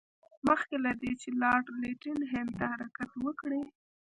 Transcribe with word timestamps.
مخکې 0.47 0.75
له 0.85 0.91
دې 1.01 1.11
چې 1.21 1.29
لارډ 1.41 1.65
لیټن 1.81 2.19
هند 2.31 2.51
ته 2.57 2.63
حرکت 2.73 3.09
وکړي. 3.25 3.63